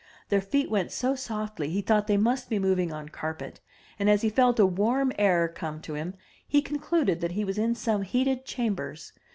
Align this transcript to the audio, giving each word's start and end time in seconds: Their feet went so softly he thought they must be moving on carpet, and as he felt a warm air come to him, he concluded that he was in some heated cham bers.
Their 0.29 0.41
feet 0.41 0.71
went 0.71 0.91
so 0.91 1.13
softly 1.15 1.69
he 1.69 1.81
thought 1.83 2.07
they 2.07 2.17
must 2.17 2.49
be 2.49 2.57
moving 2.57 2.91
on 2.91 3.09
carpet, 3.09 3.59
and 3.99 4.09
as 4.09 4.23
he 4.23 4.31
felt 4.31 4.57
a 4.57 4.65
warm 4.65 5.13
air 5.19 5.47
come 5.47 5.79
to 5.81 5.93
him, 5.93 6.15
he 6.47 6.59
concluded 6.63 7.21
that 7.21 7.33
he 7.33 7.45
was 7.45 7.59
in 7.59 7.75
some 7.75 8.01
heated 8.01 8.43
cham 8.43 8.73
bers. 8.73 9.13